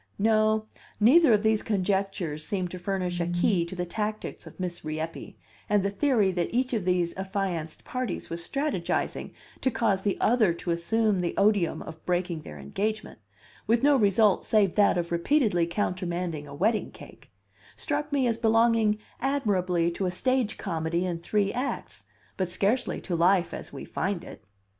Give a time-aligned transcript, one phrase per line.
[0.17, 0.65] No,
[0.99, 5.35] neither of these conjectures seemed to furnish a key to the tactics of Miss Rieppe
[5.69, 9.29] and the theory that each of these affianced parties was strategizing
[9.61, 13.19] to cause the other to assume the odium of breaking their engagement,
[13.67, 17.29] with no result save that of repeatedly countermanding a wedding cake,
[17.75, 22.05] struck me as belonging admirably to a stage comedy in three acts,
[22.37, 24.45] but scarcely to life as we find it.